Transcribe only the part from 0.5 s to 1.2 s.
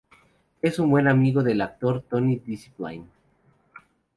Es muy buen